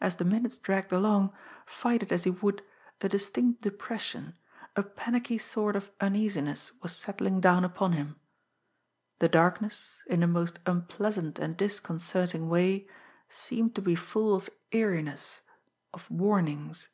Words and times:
As 0.00 0.16
the 0.16 0.24
minutes 0.24 0.56
dragged 0.56 0.90
along, 0.90 1.34
fight 1.66 2.02
it 2.02 2.10
as 2.12 2.24
he 2.24 2.30
would, 2.30 2.64
a 3.02 3.10
distinct 3.10 3.60
depression, 3.60 4.38
a 4.74 4.82
panicky 4.82 5.36
sort 5.36 5.76
of 5.76 5.90
uneasiness, 6.00 6.72
was 6.80 6.96
settling 6.96 7.42
down 7.42 7.62
upon 7.62 7.92
him. 7.92 8.18
The 9.18 9.28
darkness, 9.28 9.98
in 10.06 10.22
a 10.22 10.26
most 10.26 10.60
unpleasant 10.64 11.38
and 11.38 11.58
disconcerting 11.58 12.48
way, 12.48 12.88
seemed 13.28 13.74
to 13.74 13.82
be 13.82 13.96
full 13.96 14.34
of 14.34 14.48
eeriness, 14.72 15.42
of 15.92 16.10
warnings. 16.10 16.88